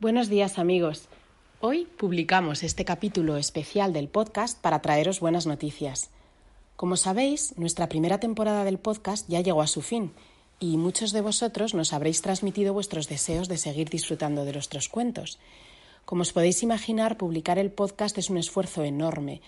[0.00, 1.08] Buenos días amigos.
[1.60, 6.10] Hoy publicamos este capítulo especial del podcast para traeros buenas noticias.
[6.76, 10.12] Como sabéis, nuestra primera temporada del podcast ya llegó a su fin
[10.60, 15.40] y muchos de vosotros nos habréis transmitido vuestros deseos de seguir disfrutando de nuestros cuentos.
[16.04, 19.40] Como os podéis imaginar, publicar el podcast es un esfuerzo enorme,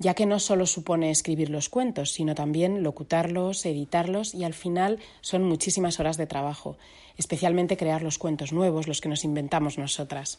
[0.00, 4.98] ya que no solo supone escribir los cuentos, sino también locutarlos, editarlos y al final
[5.20, 6.78] son muchísimas horas de trabajo,
[7.18, 10.38] especialmente crear los cuentos nuevos, los que nos inventamos nosotras.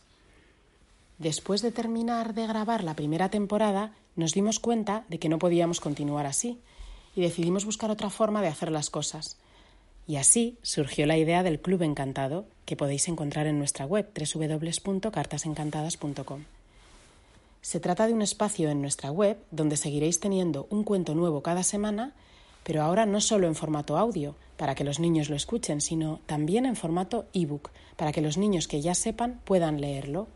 [1.20, 5.80] Después de terminar de grabar la primera temporada, nos dimos cuenta de que no podíamos
[5.80, 6.58] continuar así
[7.16, 9.38] y decidimos buscar otra forma de hacer las cosas.
[10.08, 16.46] Y así surgió la idea del Club Encantado, que podéis encontrar en nuestra web www.cartasencantadas.com.
[17.62, 21.64] Se trata de un espacio en nuestra web donde seguiréis teniendo un cuento nuevo cada
[21.64, 22.14] semana,
[22.64, 26.66] pero ahora no solo en formato audio, para que los niños lo escuchen, sino también
[26.66, 30.28] en formato ebook, para que los niños que ya sepan puedan leerlo.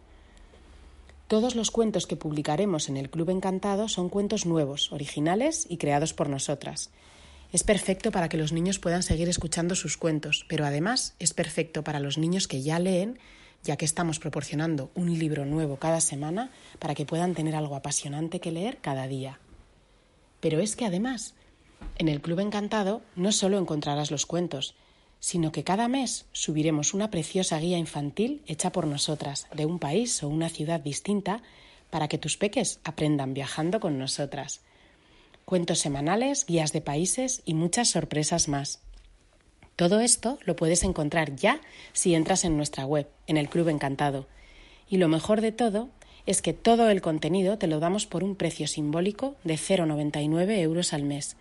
[1.28, 6.14] Todos los cuentos que publicaremos en el Club Encantado son cuentos nuevos, originales y creados
[6.14, 6.92] por nosotras.
[7.52, 11.84] Es perfecto para que los niños puedan seguir escuchando sus cuentos, pero además es perfecto
[11.84, 13.18] para los niños que ya leen
[13.66, 18.39] ya que estamos proporcionando un libro nuevo cada semana para que puedan tener algo apasionante
[18.39, 19.39] que leer cada día.
[20.39, 21.33] Pero es que además,
[21.97, 24.75] en el Club Encantado no solo encontrarás los cuentos,
[25.19, 30.22] sino que cada mes subiremos una preciosa guía infantil hecha por nosotras, de un país
[30.22, 31.41] o una ciudad distinta,
[31.89, 34.61] para que tus peques aprendan viajando con nosotras.
[35.45, 38.81] Cuentos semanales, guías de países y muchas sorpresas más.
[39.75, 41.59] Todo esto lo puedes encontrar ya
[41.91, 44.28] si entras en nuestra web, en el Club Encantado.
[44.90, 45.90] Y lo mejor de todo
[46.25, 50.94] es que todo el contenido te lo damos por un precio simbólico de 0,99 euros
[50.94, 51.35] al mes,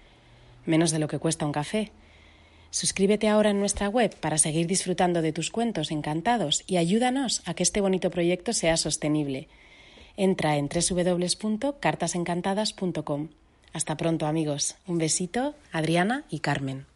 [0.66, 1.92] menos de lo que cuesta un café.
[2.70, 7.54] Suscríbete ahora en nuestra web para seguir disfrutando de tus cuentos encantados y ayúdanos a
[7.54, 9.46] que este bonito proyecto sea sostenible.
[10.16, 13.28] Entra en www.cartasencantadas.com.
[13.72, 14.74] Hasta pronto amigos.
[14.86, 16.86] Un besito, Adriana y Carmen.